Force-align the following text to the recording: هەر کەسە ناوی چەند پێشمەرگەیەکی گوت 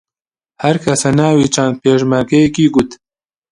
هەر 0.63 0.75
کەسە 0.83 1.09
ناوی 1.19 1.51
چەند 1.55 1.75
پێشمەرگەیەکی 1.83 2.71
گوت 2.73 2.91